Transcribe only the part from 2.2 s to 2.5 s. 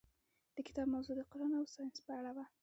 وه.